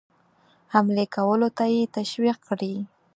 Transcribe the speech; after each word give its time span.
حملې 0.73 1.05
کولو 1.15 1.49
ته 1.57 1.63
یې 1.73 1.83
تشویق 1.97 2.37
کړي. 2.47 2.73